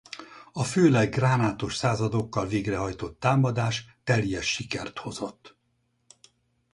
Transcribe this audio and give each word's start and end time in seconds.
A 0.53 0.63
főleg 0.63 1.09
gránátos 1.09 1.75
századokkal 1.75 2.47
végrehajtott 2.47 3.19
támadás 3.19 3.85
teljes 4.03 4.53
sikert 4.53 4.97
hozott. 4.99 5.55